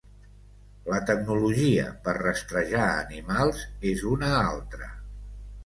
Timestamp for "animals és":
3.03-4.05